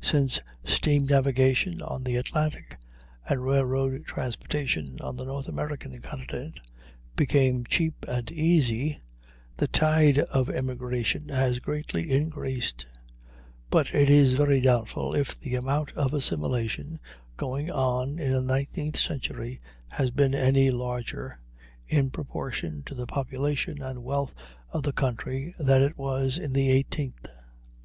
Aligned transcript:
Since 0.00 0.40
steam 0.64 1.06
navigation 1.06 1.80
on 1.80 2.02
the 2.02 2.16
Atlantic 2.16 2.76
and 3.28 3.40
railroad 3.46 4.04
transportation 4.04 4.98
on 5.00 5.14
the 5.14 5.24
North 5.24 5.48
American 5.48 5.96
continent 6.00 6.58
became 7.14 7.62
cheap 7.64 8.04
and 8.08 8.28
easy, 8.32 8.98
the 9.56 9.68
tide 9.68 10.18
of 10.18 10.50
immigration 10.50 11.28
has 11.28 11.60
greatly 11.60 12.10
increased; 12.10 12.92
but 13.70 13.94
it 13.94 14.10
is 14.10 14.32
very 14.32 14.60
doubtful 14.60 15.14
if 15.14 15.38
the 15.38 15.54
amount 15.54 15.92
of 15.92 16.12
assimilation 16.12 16.98
going 17.36 17.70
on 17.70 18.18
in 18.18 18.32
the 18.32 18.42
nineteenth 18.42 18.96
century 18.96 19.60
has 19.90 20.10
been 20.10 20.34
any 20.34 20.68
larger, 20.72 21.38
in 21.86 22.10
proportion 22.10 22.82
to 22.82 22.94
the 22.96 23.06
population 23.06 23.80
and 23.80 24.02
wealth 24.02 24.34
of 24.72 24.82
the 24.82 24.92
country, 24.92 25.54
than 25.60 25.80
it 25.80 25.96
was 25.96 26.38
in 26.38 26.54
the 26.54 26.70
eighteenth. 26.72 27.28